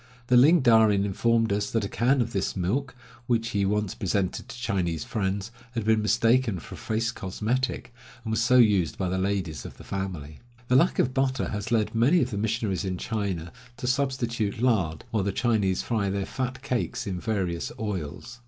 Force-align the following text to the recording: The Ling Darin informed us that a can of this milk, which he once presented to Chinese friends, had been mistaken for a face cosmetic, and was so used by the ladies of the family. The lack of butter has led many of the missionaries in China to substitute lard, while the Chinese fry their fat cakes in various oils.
The 0.29 0.35
Ling 0.35 0.61
Darin 0.61 1.05
informed 1.05 1.53
us 1.53 1.69
that 1.69 1.85
a 1.85 1.87
can 1.87 2.21
of 2.21 2.33
this 2.33 2.55
milk, 2.55 2.95
which 3.27 3.49
he 3.49 3.67
once 3.67 3.93
presented 3.93 4.49
to 4.49 4.57
Chinese 4.59 5.03
friends, 5.03 5.51
had 5.73 5.85
been 5.85 6.01
mistaken 6.01 6.57
for 6.57 6.73
a 6.73 6.77
face 6.79 7.11
cosmetic, 7.11 7.93
and 8.25 8.31
was 8.31 8.41
so 8.41 8.57
used 8.57 8.97
by 8.97 9.09
the 9.09 9.19
ladies 9.19 9.63
of 9.63 9.77
the 9.77 9.83
family. 9.83 10.39
The 10.69 10.75
lack 10.75 10.97
of 10.97 11.13
butter 11.13 11.49
has 11.49 11.71
led 11.71 11.93
many 11.93 12.19
of 12.23 12.31
the 12.31 12.39
missionaries 12.39 12.83
in 12.83 12.97
China 12.97 13.51
to 13.77 13.85
substitute 13.85 14.59
lard, 14.59 15.03
while 15.11 15.21
the 15.23 15.31
Chinese 15.31 15.83
fry 15.83 16.09
their 16.09 16.25
fat 16.25 16.63
cakes 16.63 17.05
in 17.05 17.19
various 17.19 17.71
oils. 17.79 18.39